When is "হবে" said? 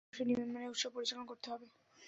1.51-1.65